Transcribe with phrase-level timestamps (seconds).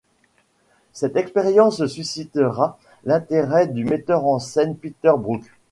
[0.93, 5.43] Cette expérience suscitera l'intérêt du metteur en scène Peter Brook.